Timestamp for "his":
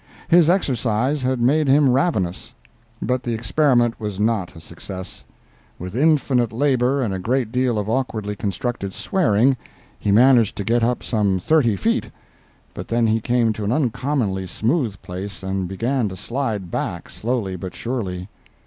0.29-0.49